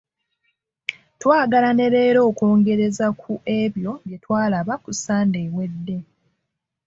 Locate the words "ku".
3.21-3.31, 4.83-4.89